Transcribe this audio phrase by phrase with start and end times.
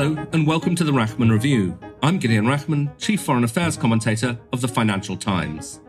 [0.00, 1.76] Hello, and welcome to the Rachman Review.
[2.04, 5.80] I'm Gideon Rachman, Chief Foreign Affairs Commentator of the Financial Times.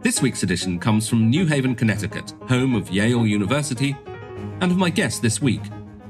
[0.00, 3.94] This week's edition comes from New Haven, Connecticut, home of Yale University,
[4.62, 5.60] and of my guest this week,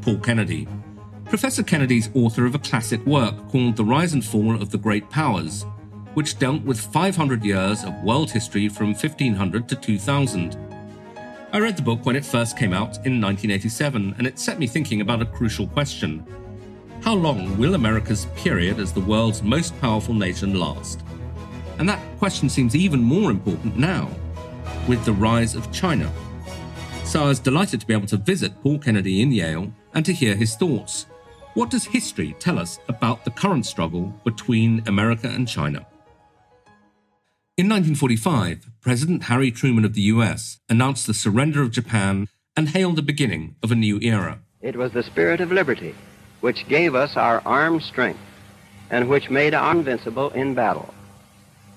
[0.02, 0.68] Paul Kennedy.
[1.24, 5.10] Professor Kennedy's author of a classic work called The Rise and Fall of the Great
[5.10, 5.66] Powers,
[6.14, 10.56] which dealt with 500 years of world history from 1500 to 2000.
[11.52, 14.68] I read the book when it first came out in 1987, and it set me
[14.68, 16.24] thinking about a crucial question
[17.02, 21.02] how long will America's period as the world's most powerful nation last?
[21.78, 24.08] And that question seems even more important now,
[24.86, 26.10] with the rise of China.
[27.04, 30.12] So I was delighted to be able to visit Paul Kennedy in Yale and to
[30.12, 31.06] hear his thoughts.
[31.54, 35.84] What does history tell us about the current struggle between America and China?
[37.56, 42.94] In 1945, President Harry Truman of the US announced the surrender of Japan and hailed
[42.94, 44.40] the beginning of a new era.
[44.60, 45.96] It was the spirit of liberty
[46.42, 48.20] which gave us our armed strength
[48.90, 50.92] and which made us invincible in battle.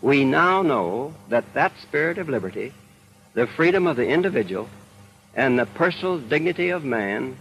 [0.01, 2.73] We now know that that spirit of liberty,
[3.33, 4.67] the freedom of the individual,
[5.33, 7.37] and the personal dignity of man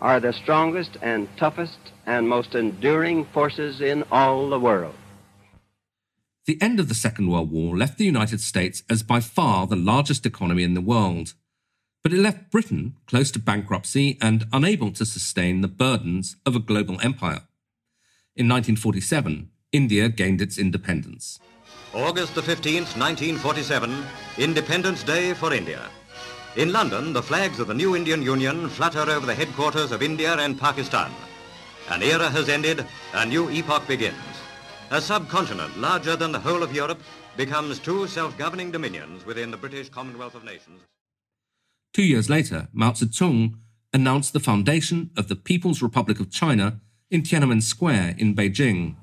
[0.00, 4.94] are the strongest and toughest and most enduring forces in all the world.
[6.46, 9.76] The end of the Second World War left the United States as by far the
[9.76, 11.34] largest economy in the world
[12.02, 16.60] but it left Britain close to bankruptcy and unable to sustain the burdens of a
[16.60, 17.42] global empire.
[18.36, 21.38] In 1947, India gained its independence.
[21.92, 24.04] August the 15th, 1947,
[24.38, 25.82] Independence Day for India.
[26.56, 30.34] In London, the flags of the new Indian Union flutter over the headquarters of India
[30.34, 31.12] and Pakistan.
[31.90, 34.16] An era has ended, a new epoch begins.
[34.90, 37.00] A subcontinent larger than the whole of Europe
[37.36, 40.80] becomes two self-governing dominions within the British Commonwealth of Nations.
[41.92, 43.54] Two years later, Mao Zedong
[43.92, 46.80] announced the foundation of the People's Republic of China
[47.10, 48.94] in Tiananmen Square in Beijing.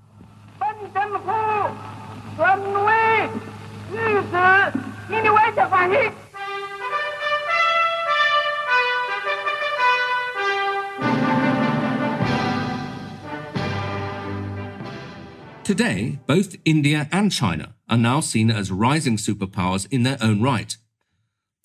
[15.65, 20.77] Today, both India and China are now seen as rising superpowers in their own right.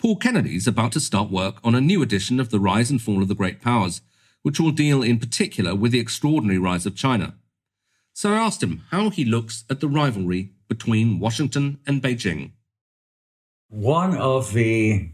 [0.03, 3.01] Paul Kennedy is about to start work on a new edition of The Rise and
[3.01, 4.01] Fall of the Great Powers,
[4.41, 7.35] which will deal in particular with the extraordinary rise of China.
[8.11, 12.51] So I asked him how he looks at the rivalry between Washington and Beijing.
[13.69, 15.09] One of the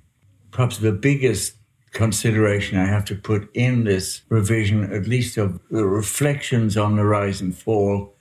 [0.50, 1.58] perhaps the biggest
[1.92, 7.06] consideration I have to put in this revision, at least of the reflections on the
[7.06, 8.16] rise and fall,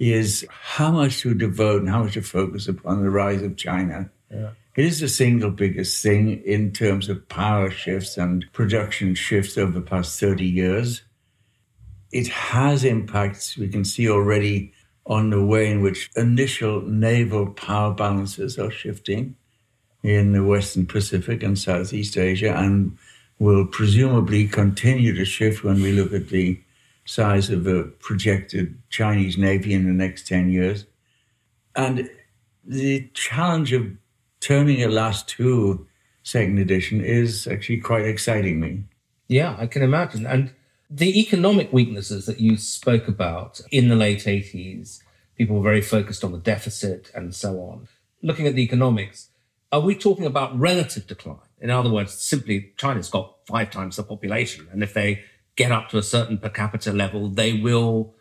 [0.00, 4.10] is how much to devote and how much to focus upon the rise of China.
[4.28, 4.50] Yeah.
[4.74, 9.72] It is the single biggest thing in terms of power shifts and production shifts over
[9.72, 11.02] the past 30 years.
[12.10, 14.72] It has impacts we can see already
[15.04, 19.36] on the way in which initial naval power balances are shifting
[20.02, 22.96] in the Western Pacific and Southeast Asia and
[23.38, 26.58] will presumably continue to shift when we look at the
[27.04, 30.86] size of the projected Chinese Navy in the next 10 years.
[31.74, 32.08] And
[32.64, 33.90] the challenge of
[34.42, 35.86] turning a last two
[36.22, 38.84] second edition is actually quite exciting me.
[39.28, 40.26] Yeah, I can imagine.
[40.26, 40.52] And
[40.90, 45.00] the economic weaknesses that you spoke about in the late 80s,
[45.36, 47.88] people were very focused on the deficit and so on.
[48.22, 49.30] Looking at the economics,
[49.70, 51.38] are we talking about relative decline?
[51.60, 54.68] In other words, simply China's got five times the population.
[54.70, 55.22] And if they
[55.56, 58.14] get up to a certain per capita level, they will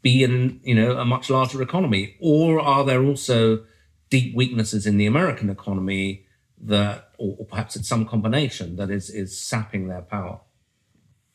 [0.00, 2.16] be in, you know, a much larger economy.
[2.20, 3.64] Or are there also
[4.10, 6.26] deep weaknesses in the American economy
[6.60, 10.40] that, or, or perhaps it's some combination that is, is sapping their power.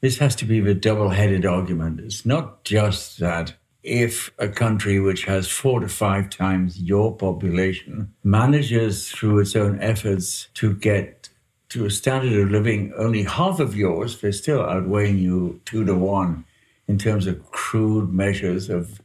[0.02, 2.00] This has to be the double headed argument.
[2.00, 8.14] It's not just that if a country which has four to five times your population
[8.24, 11.30] manages through its own efforts to get
[11.70, 15.96] to a standard of living only half of yours, they're still outweighing you two to
[15.96, 16.46] one
[16.88, 19.02] in terms of crude measures of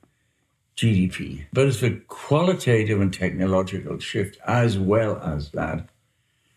[0.80, 1.46] GDP.
[1.52, 5.88] But it's the qualitative and technological shift as well as that,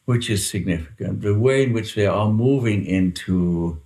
[0.05, 1.21] which is significant.
[1.21, 3.81] The way in which they are moving into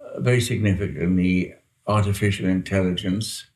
[0.00, 1.54] uh, very significantly
[1.86, 3.46] artificial intelligence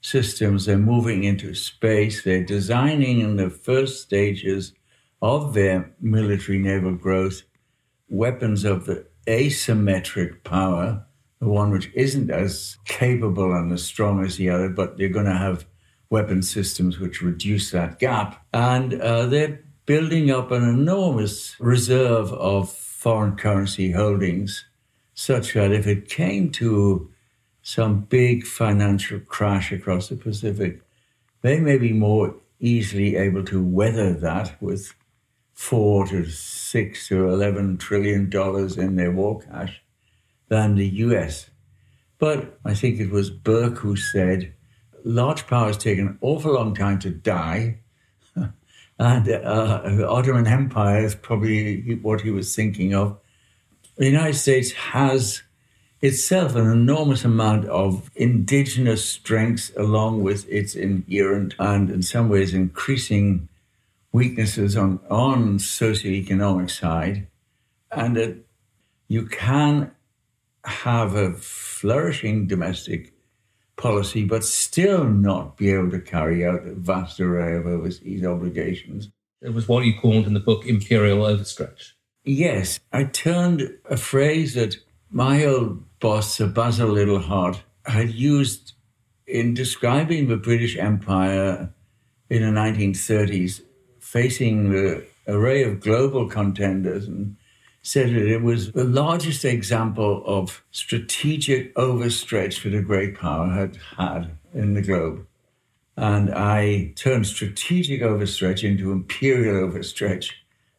[0.00, 4.72] systems, they're moving into space, they're designing in the first stages
[5.20, 7.42] of their military naval growth
[8.08, 11.04] weapons of the asymmetric power,
[11.40, 15.26] the one which isn't as capable and as strong as the other, but they're going
[15.26, 15.66] to have
[16.10, 18.44] weapon systems which reduce that gap.
[18.52, 24.64] And uh, they're building up an enormous reserve of foreign currency holdings,
[25.14, 27.10] such that if it came to
[27.62, 30.80] some big financial crash across the Pacific,
[31.42, 34.94] they may be more easily able to weather that with
[35.54, 39.82] four to six to 11 trillion dollars in their war cash
[40.48, 41.50] than the US.
[42.18, 44.52] But I think it was Burke who said,
[45.04, 47.78] large powers take an awful long time to die
[48.98, 53.18] and uh, the Ottoman Empire is probably what he was thinking of.
[53.96, 55.42] The United States has
[56.00, 62.54] itself an enormous amount of indigenous strengths, along with its inherent and, in some ways,
[62.54, 63.48] increasing
[64.12, 67.26] weaknesses on on socioeconomic side,
[67.90, 68.36] and that
[69.08, 69.90] you can
[70.68, 73.12] have a flourishing domestic
[73.76, 79.10] policy, but still not be able to carry out a vast array of overseas obligations.
[79.40, 81.92] It was what you called in the book imperial overstretch.
[82.24, 84.76] Yes, I turned a phrase that
[85.10, 88.72] my old boss, Sir Basil Liddell Hart, had used
[89.26, 91.72] in describing the British Empire
[92.28, 93.62] in the 1930s,
[94.00, 97.36] facing the array of global contenders and
[97.88, 103.78] said that it was the largest example of strategic overstretch that a great power had
[103.96, 105.26] had in the globe.
[105.96, 110.32] And I turned strategic overstretch into imperial overstretch.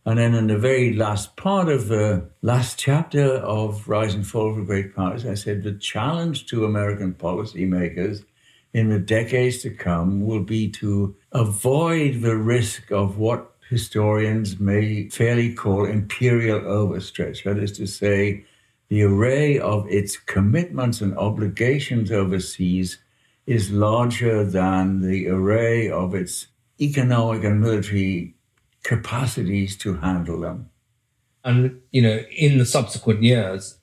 [0.06, 4.52] And then in the very last part of the last chapter of Rise and Fall
[4.52, 8.24] of the Great Powers, I said the challenge to American policymakers
[8.72, 15.10] in the decades to come will be to avoid the risk of what historians may
[15.10, 17.44] fairly call imperial overstretch.
[17.44, 18.46] That is to say,
[18.90, 22.98] the array of its commitments and obligations overseas
[23.46, 26.48] is larger than the array of its
[26.82, 28.36] economic and military
[28.84, 30.70] capacities to handle them.
[31.44, 33.78] And, you know, in the subsequent years,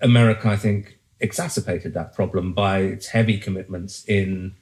[0.00, 4.56] America, I think, exacerbated that problem by its heavy commitments in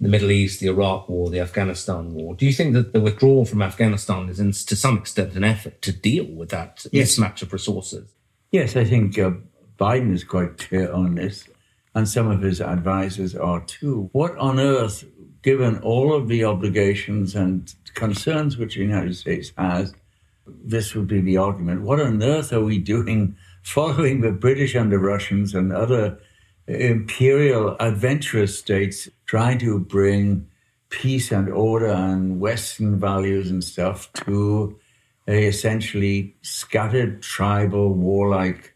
[0.00, 2.34] the Middle East, the Iraq War, the Afghanistan War.
[2.34, 5.82] Do you think that the withdrawal from Afghanistan is, in, to some extent, an effort
[5.82, 7.18] to deal with that yes.
[7.18, 8.14] mismatch of resources?
[8.50, 9.32] Yes, I think uh,
[9.78, 11.48] Biden is quite clear on this,
[11.94, 14.08] and some of his advisors are too.
[14.12, 15.04] What on earth,
[15.42, 19.92] given all of the obligations and concerns which the United States has,
[20.46, 21.82] this would be the argument.
[21.82, 26.18] What on earth are we doing following the British and the Russians and other
[26.70, 30.48] imperial adventurous states trying to bring
[30.88, 34.78] peace and order and Western values and stuff to
[35.28, 38.74] a essentially scattered tribal warlike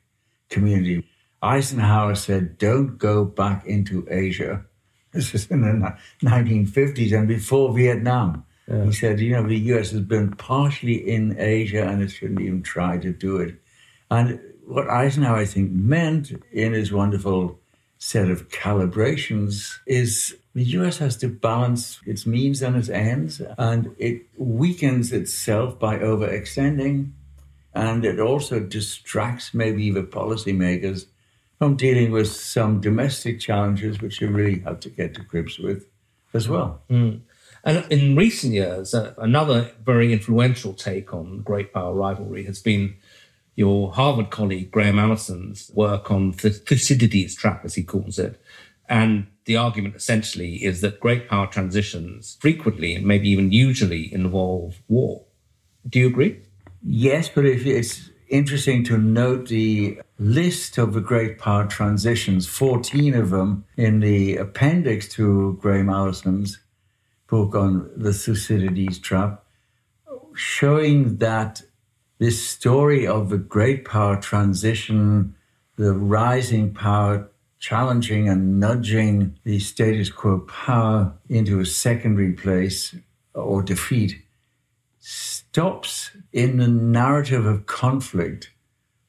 [0.49, 1.05] community.
[1.43, 4.65] Eisenhower said, don't go back into Asia.
[5.13, 8.45] This is in the 1950s and before Vietnam.
[8.69, 8.85] Yeah.
[8.85, 12.63] He said, you know, the US has been partially in Asia and it shouldn't even
[12.63, 13.57] try to do it.
[14.11, 17.61] And what Eisenhower, I think, meant in his wonderful
[18.05, 23.97] set of calibrations is the US has to balance its means and its ends, and
[23.99, 27.13] it weakens itself by overextending,
[27.73, 31.07] and it also distracts maybe the policymakers
[31.59, 35.87] from dealing with some domestic challenges which you really have to get to grips with
[36.35, 36.83] as well.
[36.91, 37.23] Mm.
[37.65, 42.97] And in recent years, uh, another very influential take on great power rivalry has been
[43.57, 48.41] your Harvard colleague Graham Allison's work on the Thucydides trap, as he calls it.
[48.89, 54.83] And the argument essentially is that great power transitions frequently and maybe even usually involve
[54.89, 55.25] war.
[55.89, 56.41] Do you agree?
[56.83, 63.31] Yes, but it's interesting to note the list of the great power transitions, 14 of
[63.31, 66.59] them in the appendix to Graham Allison's
[67.27, 69.45] book on the Thucydides trap,
[70.35, 71.63] showing that
[72.25, 75.35] this story of the great power transition,
[75.77, 77.29] the rising power
[77.59, 82.97] challenging and nudging the status quo power into a secondary place
[83.35, 84.23] or defeat,
[85.01, 88.51] stops in the narrative of conflict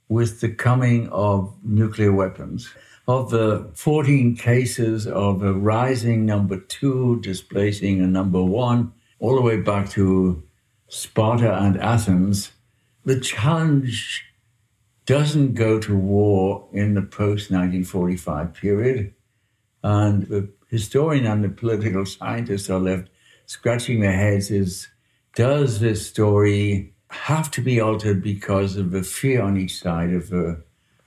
[0.10, 2.70] with the coming of nuclear weapons.
[3.08, 9.42] Of the 14 cases of a rising number two displacing a number one, all the
[9.42, 10.44] way back to
[10.90, 12.52] Sparta and Athens,
[13.06, 14.26] the challenge
[15.06, 19.14] doesn't go to war in the post 1945 period.
[19.84, 23.10] And the historian and the political scientists are left
[23.46, 24.88] scratching their heads is
[25.36, 30.30] does this story have to be altered because of the fear on each side of
[30.30, 30.64] the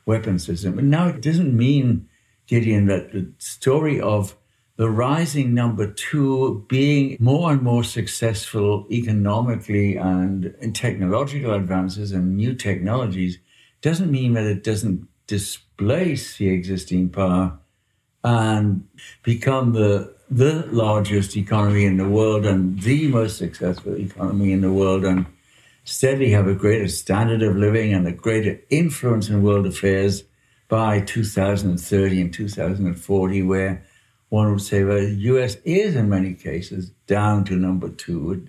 [0.06, 0.78] weapon system?
[0.78, 2.08] And now it doesn't mean,
[2.46, 4.36] Gideon, that the story of
[4.78, 12.36] the rising number two being more and more successful economically and in technological advances and
[12.36, 13.38] new technologies
[13.82, 17.58] doesn't mean that it doesn't displace the existing power
[18.24, 18.86] and
[19.24, 24.72] become the the largest economy in the world and the most successful economy in the
[24.72, 25.26] world and
[25.84, 30.24] steadily have a greater standard of living and a greater influence in world affairs
[30.68, 33.82] by 2030 and 2040, where
[34.28, 38.48] one would say, well, the US is in many cases down to number two.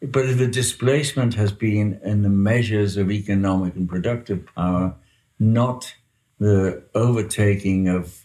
[0.00, 4.94] But the displacement has been in the measures of economic and productive power,
[5.38, 5.94] not
[6.38, 8.24] the overtaking of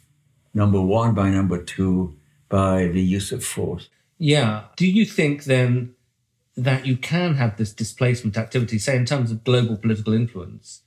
[0.53, 2.17] number one by number two
[2.50, 3.89] by the use of force.
[4.17, 4.65] Yeah.
[4.75, 5.95] Do you think then
[6.57, 10.81] that you can have this displacement activity, say in terms of global political influence,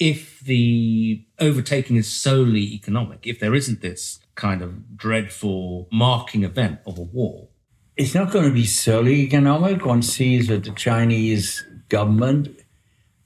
[0.00, 6.80] if the overtaking is solely economic, if there isn't this kind of dreadful marking event
[6.86, 7.48] of a war?
[7.96, 9.84] It's not going to be solely economic.
[9.84, 12.58] One sees that the Chinese government,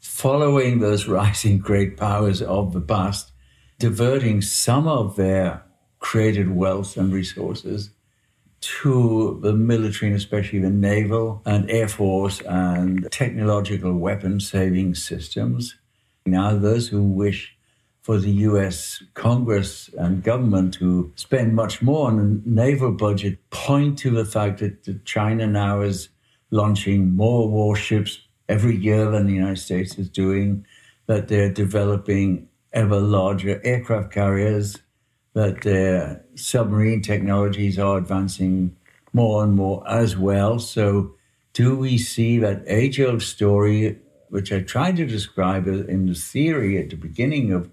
[0.00, 3.30] following those rising great powers of the past,
[3.78, 5.62] diverting some of their
[6.00, 7.90] created wealth and resources
[8.60, 15.76] to the military and especially the naval and air force and technological weapon saving systems.
[16.26, 17.54] Now, those who wish
[18.00, 23.98] for the US Congress and government to spend much more on the naval budget point
[23.98, 26.08] to the fact that China now is
[26.50, 30.66] launching more warships every year than the United States is doing,
[31.06, 34.78] that they're developing ever larger aircraft carriers,
[35.34, 38.74] that their submarine technologies are advancing
[39.12, 40.58] more and more as well.
[40.58, 41.14] So,
[41.52, 43.98] do we see that age old story,
[44.34, 47.70] which I tried to describe in the theory at the beginning of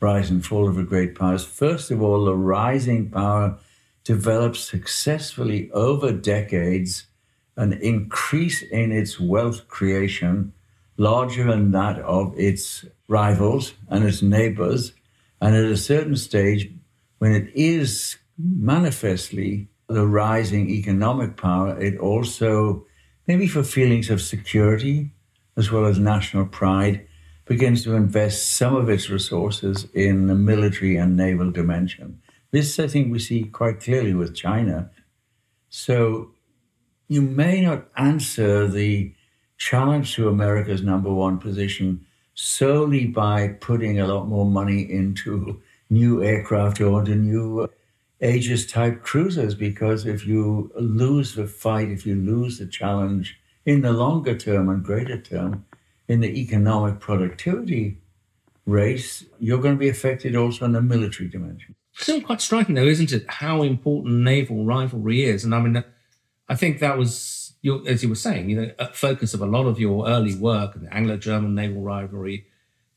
[0.00, 1.44] Rise and Fall of the Great Powers?
[1.44, 3.60] First of all, the rising power
[4.02, 7.06] develops successfully over decades
[7.56, 10.52] an increase in its wealth creation
[10.96, 14.92] larger than that of its rivals and its neighbors.
[15.40, 16.72] And at a certain stage,
[17.18, 22.84] when it is manifestly the rising economic power, it also,
[23.28, 25.12] maybe for feelings of security
[25.56, 27.06] as well as national pride,
[27.44, 32.20] begins to invest some of its resources in the military and naval dimension.
[32.52, 34.90] This, I think, we see quite clearly with China.
[35.68, 36.30] So
[37.08, 39.12] you may not answer the
[39.58, 46.22] challenge to America's number one position solely by putting a lot more money into new
[46.22, 47.68] aircraft or into new
[48.20, 49.56] Aegis type cruisers.
[49.56, 54.68] Because if you lose the fight, if you lose the challenge in the longer term
[54.68, 55.64] and greater term,
[56.08, 57.98] in the economic productivity
[58.66, 61.74] race, you're going to be affected also in the military dimension.
[61.92, 63.24] Still quite striking, though, isn't it?
[63.28, 65.84] How important naval rivalry is, and I mean,
[66.48, 67.40] I think that was
[67.86, 70.74] as you were saying, you know, a focus of a lot of your early work
[70.74, 72.46] and the Anglo-German naval rivalry.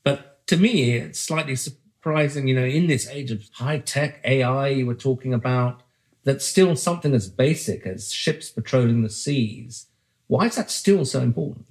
[0.03, 4.85] But to me, it's slightly surprising, you know, in this age of high-tech AI you
[4.85, 5.83] were talking about,
[6.23, 9.87] that still something as basic as ships patrolling the seas.
[10.33, 11.67] Why is that still so important?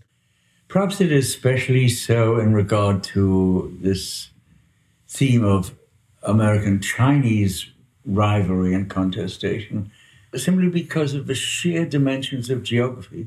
[0.68, 4.28] Perhaps it is especially so in regard to this
[5.08, 5.74] theme of
[6.22, 7.68] American Chinese
[8.06, 9.90] rivalry and contestation
[10.36, 13.26] simply because of the sheer dimensions of geography.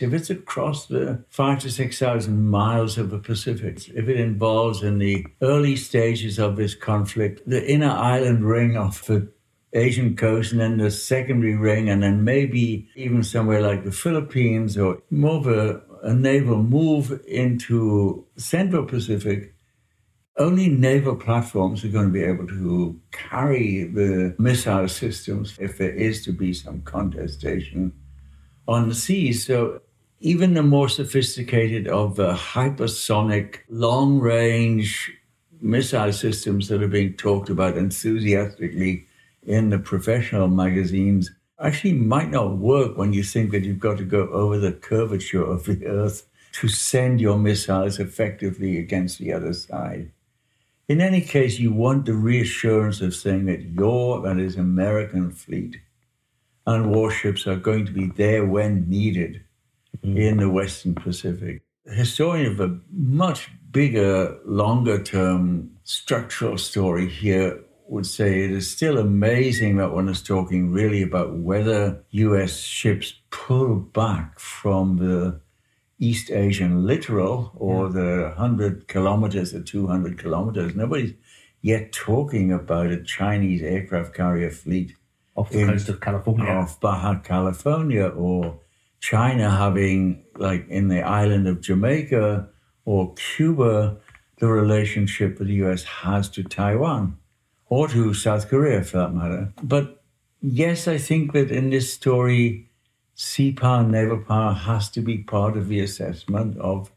[0.00, 4.98] If it's across the five to 6,000 miles of the Pacific, if it involves in
[4.98, 9.28] the early stages of this conflict, the inner island ring of the
[9.72, 14.78] Asian coast and then the secondary ring, and then maybe even somewhere like the Philippines
[14.78, 19.54] or more of a, a naval move into Central Pacific,
[20.38, 25.90] only naval platforms are going to be able to carry the missile systems if there
[25.90, 27.92] is to be some contestation
[28.66, 29.44] on the seas.
[29.44, 29.80] So
[30.20, 35.12] even the more sophisticated of the hypersonic long range
[35.60, 39.07] missile systems that are being talked about enthusiastically
[39.48, 44.04] in the professional magazines actually might not work when you think that you've got to
[44.04, 49.54] go over the curvature of the earth to send your missiles effectively against the other
[49.54, 50.12] side.
[50.86, 55.78] In any case, you want the reassurance of saying that your, that is, American fleet
[56.66, 59.42] and warships are going to be there when needed
[60.04, 60.16] mm.
[60.16, 61.62] in the Western Pacific.
[61.86, 68.98] historian of a much bigger, longer term structural story here would say it is still
[68.98, 75.40] amazing that one is talking really about whether US ships pull back from the
[75.98, 77.92] East Asian littoral or yeah.
[77.92, 80.74] the 100 kilometers or 200 kilometers.
[80.74, 81.14] Nobody's
[81.62, 84.94] yet talking about a Chinese aircraft carrier fleet
[85.34, 88.60] off the in, coast of California, off Baja California, or
[89.00, 92.48] China having, like in the island of Jamaica
[92.84, 93.96] or Cuba,
[94.38, 97.18] the relationship that the US has to Taiwan
[97.68, 99.52] or to South Korea for that matter.
[99.62, 100.02] But
[100.40, 102.70] yes, I think that in this story,
[103.14, 106.90] sea power, naval power has to be part of the assessment of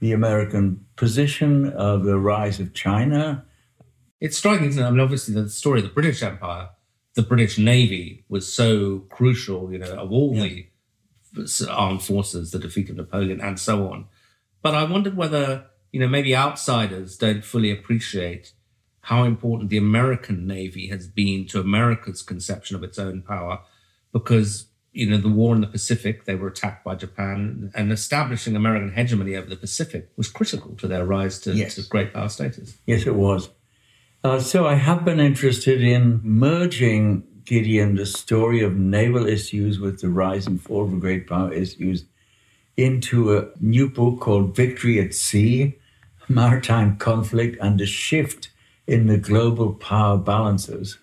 [0.00, 3.44] the American position, of the rise of China.
[4.20, 4.86] It's striking, isn't it?
[4.86, 6.70] I mean, obviously, the story of the British Empire
[7.14, 10.62] the British Navy was so crucial, you know, of all yeah.
[11.32, 14.06] the armed forces, the defeat of Napoleon and so on.
[14.62, 18.52] But I wondered whether, you know, maybe outsiders don't fully appreciate
[19.02, 23.60] how important the American Navy has been to America's conception of its own power
[24.12, 28.56] because, you know, the war in the Pacific, they were attacked by Japan and establishing
[28.56, 31.76] American hegemony over the Pacific was critical to their rise to, yes.
[31.76, 32.76] to great power status.
[32.86, 33.48] Yes, it was.
[34.22, 40.00] Uh, so I have been interested in merging, Gideon, the story of naval issues with
[40.00, 42.04] the rise and fall of great power issues
[42.76, 45.78] into a new book called Victory at Sea
[46.28, 48.49] Maritime Conflict and the Shift
[48.90, 50.98] in the Global Power Balances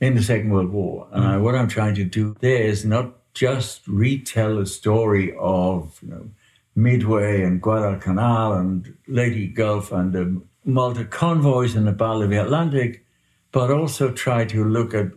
[0.00, 1.06] in the Second World War.
[1.12, 1.42] And I, mm.
[1.42, 6.30] what I'm trying to do there is not just retell the story of you know,
[6.74, 12.40] Midway and Guadalcanal and Leyte Gulf and the Malta convoys and the Battle of the
[12.40, 13.04] Atlantic,
[13.52, 15.08] but also try to look at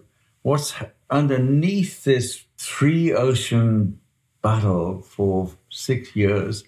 [0.41, 0.74] what's
[1.10, 3.98] underneath this three ocean
[4.41, 6.65] battle for six years.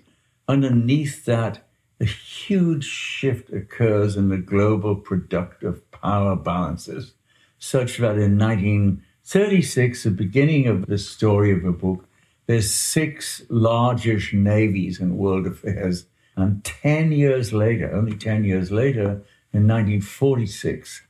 [0.48, 1.65] Underneath that,
[2.00, 7.14] a huge shift occurs in the global productive power balances,
[7.58, 12.08] such that in 1936, the beginning of the story of the book,
[12.48, 16.06] there's six largish navies in world affairs
[16.36, 21.04] and 10 years later, only 10 years later, in 1946,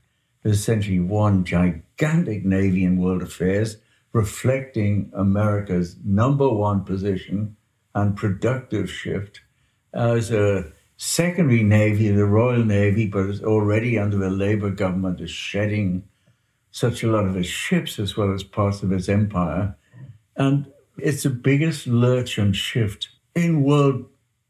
[0.44, 3.78] there's essentially one gigantic navy in world affairs
[4.14, 7.58] reflecting America's number one position
[7.96, 9.42] and productive shift
[9.94, 15.32] as a secondary navy, the Royal Navy, but is already under the Labour government, is
[15.32, 16.04] shedding
[16.72, 19.76] such a lot of its ships as well as parts of its empire.
[20.36, 24.06] And it's the biggest lurch and shift in world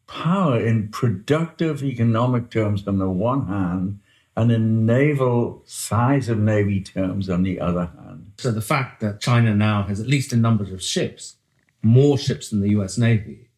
[0.07, 3.99] power in productive economic terms on the one hand,
[4.37, 8.33] and in naval size of navy terms on the other hand.
[8.37, 11.37] So the fact that China now has, at least in numbers of ships,
[11.81, 13.49] more ships than the US Navy,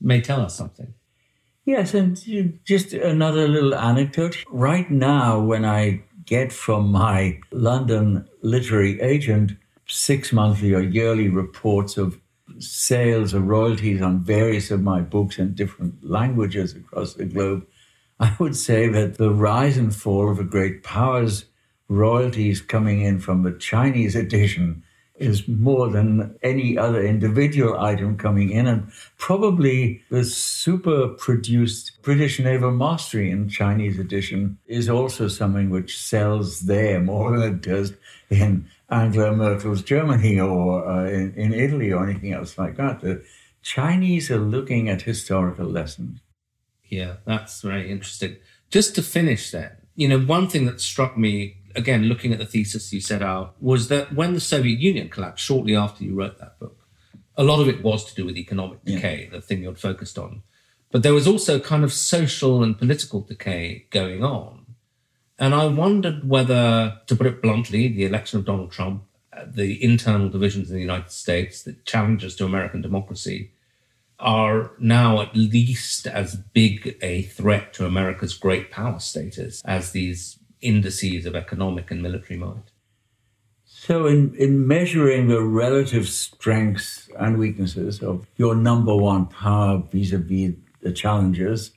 [0.00, 0.92] may tell us something.
[1.68, 2.18] Yes, and
[2.64, 4.42] just another little anecdote.
[4.48, 9.52] Right now, when I get from my London literary agent
[9.86, 12.18] six monthly or yearly reports of
[12.58, 17.66] sales or royalties on various of my books in different languages across the globe,
[18.18, 21.44] I would say that the rise and fall of a great powers
[21.90, 24.84] royalties coming in from the Chinese edition
[25.18, 28.66] is more than any other individual item coming in.
[28.66, 35.98] And probably the super produced British Naval Mastery in Chinese edition is also something which
[35.98, 37.92] sells there more than it does
[38.30, 43.00] in Angela Merkel's Germany or uh, in, in Italy or anything else like that.
[43.00, 43.22] The
[43.62, 46.20] Chinese are looking at historical lessons.
[46.88, 48.36] Yeah, that's very interesting.
[48.70, 52.44] Just to finish then, you know, one thing that struck me, again, looking at the
[52.44, 56.38] thesis you set out, was that when the Soviet Union collapsed, shortly after you wrote
[56.38, 56.86] that book,
[57.36, 59.30] a lot of it was to do with economic decay, yeah.
[59.30, 60.42] the thing you're focused on.
[60.90, 64.66] But there was also kind of social and political decay going on.
[65.38, 69.82] And I wondered whether, to put it bluntly, the election of Donald Trump, uh, the
[69.82, 73.52] internal divisions in the United States, the challenges to American democracy,
[74.18, 80.40] are now at least as big a threat to America's great power status as these
[80.60, 82.70] indices of economic and military might.
[83.64, 90.12] So, in, in measuring the relative strengths and weaknesses of your number one power vis
[90.12, 91.72] a vis the challenges,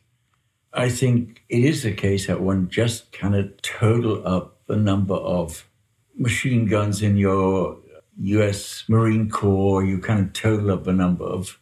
[0.73, 5.67] I think it is the case that one just cannot total up the number of
[6.15, 7.77] machine guns in your
[8.19, 9.83] US Marine Corps.
[9.83, 11.59] You cannot total up the number of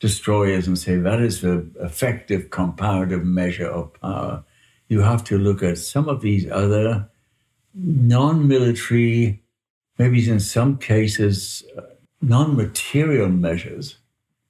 [0.00, 4.44] destroyers and say that is the effective comparative measure of power.
[4.92, 7.08] You have to look at some of these other
[7.74, 9.42] non military,
[9.98, 11.80] maybe in some cases, uh,
[12.20, 13.96] non material measures.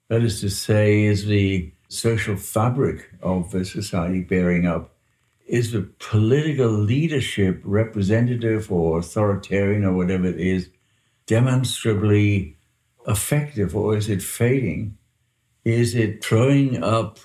[0.09, 4.97] That is to say, is the social fabric of the society bearing up?
[5.47, 10.71] Is the political leadership, representative or authoritarian or whatever it is,
[11.27, 12.57] demonstrably
[13.07, 14.99] effective or is it fading?
[15.65, 17.21] Is it throwing up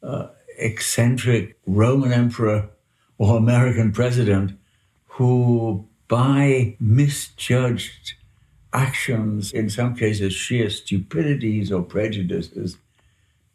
[0.00, 2.70] uh, eccentric Roman emperor
[3.18, 4.58] or American president
[5.06, 8.14] who, by misjudged
[8.72, 12.76] actions, in some cases sheer stupidities or prejudices,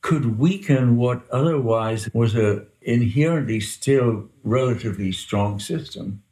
[0.02, 6.24] could weaken what otherwise was a inherently still relatively strong system.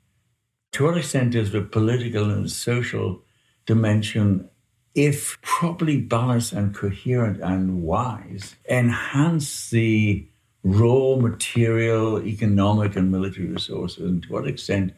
[0.72, 3.22] To what extent does the political and social
[3.66, 4.50] dimension,
[4.96, 10.28] if properly balanced and coherent and wise, enhance the
[10.64, 14.04] raw material, economic, and military resources?
[14.04, 14.94] And to what extent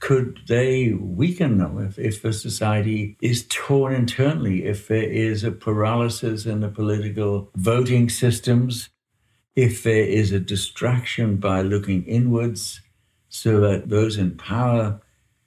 [0.00, 5.52] could they weaken them if, if the society is torn internally, if there is a
[5.52, 8.88] paralysis in the political voting systems,
[9.54, 12.80] if there is a distraction by looking inwards
[13.28, 15.00] so that those in power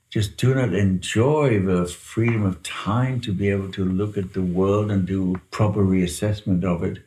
[0.09, 4.41] just do not enjoy the freedom of time to be able to look at the
[4.41, 6.99] world and do proper reassessment of it.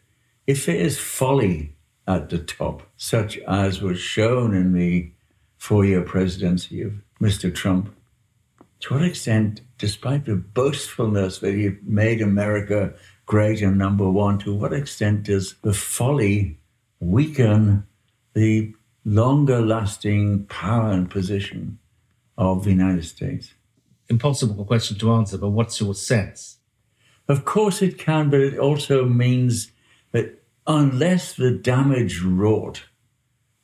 [0.47, 1.75] If there is folly
[2.09, 5.13] at the top, such as was shown in the
[5.59, 7.55] four year presidency of Mr.
[7.55, 7.95] Trump,
[8.81, 12.95] to what extent, despite the boastfulness that he made America
[13.27, 16.59] great and number one, to what extent does the folly
[16.99, 17.87] weaken
[18.35, 18.73] the
[19.05, 21.79] longer lasting power and position
[22.39, 23.53] of the United States?
[24.09, 26.57] Impossible question to answer, but what's your sense?
[27.29, 29.73] Of course it can, but it also means
[30.13, 32.85] that unless the damage wrought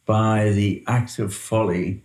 [0.06, 2.02] by the acts of folly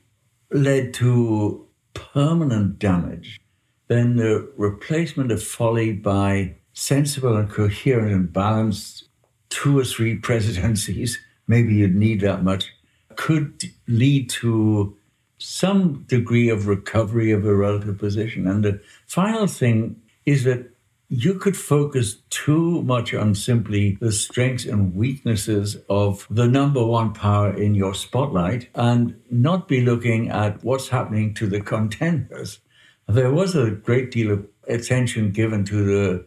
[0.51, 3.39] led to permanent damage,
[3.87, 9.05] then the replacement of folly by sensible and coherent and balanced
[9.49, 12.71] two or three presidencies, maybe you'd need that much,
[13.15, 14.95] could lead to
[15.37, 18.47] some degree of recovery of a relative position.
[18.47, 20.69] And the final thing is that
[21.09, 27.13] you could focus too much on simply the strengths and weaknesses of the number one
[27.13, 32.59] power in your spotlight and not be looking at what's happening to the contenders.
[33.07, 36.25] There was a great deal of attention given to the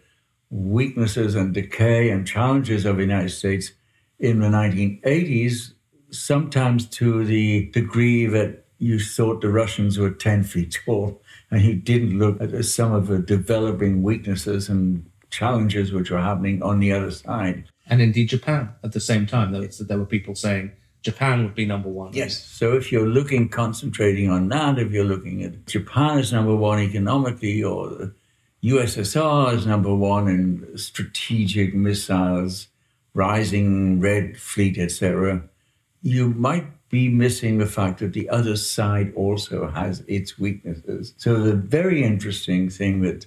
[0.51, 3.71] weaknesses and decay and challenges of the United States
[4.19, 5.75] in the 1980s,
[6.11, 11.22] sometimes to the degree that you thought the Russians were 10 feet tall
[11.53, 16.63] and he didn't look at some of the developing weaknesses and challenges which were happening
[16.63, 17.65] on the other side.
[17.87, 19.53] And indeed, Japan at the same time.
[19.53, 22.15] There were people saying Japan would be number one.
[22.15, 22.43] Yes.
[22.43, 26.79] So if you're looking, concentrating on that, if you're looking at Japan as number one
[26.81, 28.15] economically, or the
[28.65, 32.69] USSR as number one in strategic missiles,
[33.13, 35.43] rising Red Fleet, etc.,
[36.01, 41.15] you might be missing the fact that the other side also has its weaknesses.
[41.17, 43.27] So the very interesting thing that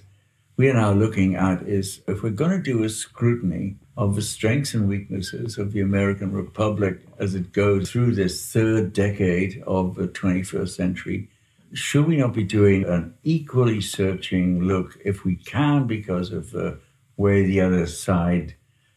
[0.56, 4.22] we are now looking at is if we're going to do a scrutiny of the
[4.22, 9.96] strengths and weaknesses of the American Republic as it goes through this third decade of
[9.96, 11.28] the 21st century,
[11.72, 16.78] should we not be doing an equally searching look, if we can, because of the
[17.16, 18.54] way the other side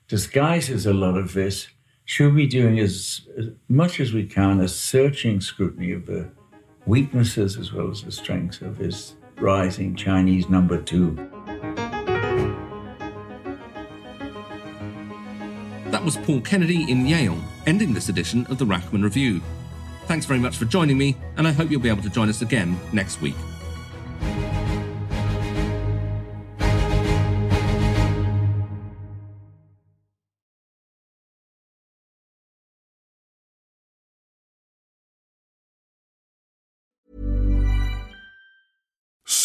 [0.08, 1.70] disguises a lot of this,
[2.10, 6.28] should be doing as, as much as we can a searching scrutiny of the
[6.88, 11.14] weaknesses as well as the strengths of his rising Chinese number two.
[15.92, 19.40] That was Paul Kennedy in Yale, ending this edition of the Rachman Review.
[20.08, 22.42] Thanks very much for joining me, and I hope you'll be able to join us
[22.42, 23.36] again next week.